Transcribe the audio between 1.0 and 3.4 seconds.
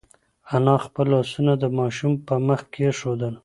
لاسونه د ماشوم په مخ کېښودل.